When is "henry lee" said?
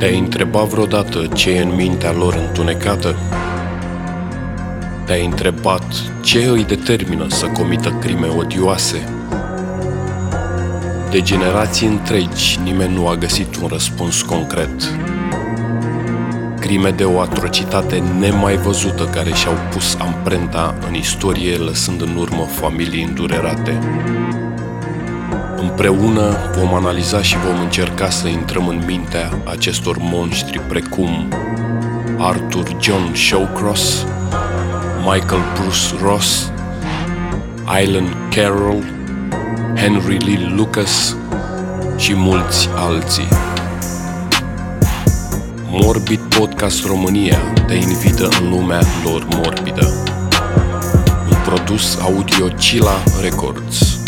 39.76-40.52